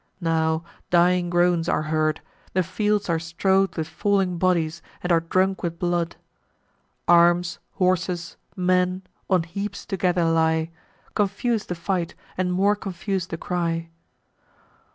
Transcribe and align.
Now 0.19 0.63
dying 0.89 1.29
groans 1.29 1.69
are 1.69 1.83
heard; 1.83 2.21
the 2.53 2.63
fields 2.63 3.07
are 3.07 3.19
strow'd 3.19 3.77
With 3.77 3.87
falling 3.87 4.39
bodies, 4.39 4.81
and 5.03 5.11
are 5.11 5.19
drunk 5.19 5.61
with 5.61 5.77
blood. 5.77 6.15
Arms, 7.07 7.59
horses, 7.73 8.35
men, 8.55 9.03
on 9.29 9.43
heaps 9.43 9.85
together 9.85 10.25
lie: 10.25 10.71
Confus'd 11.13 11.69
the 11.69 11.75
fight, 11.75 12.15
and 12.35 12.51
more 12.51 12.75
confus'd 12.75 13.29
the 13.29 13.37
cry. 13.37 13.89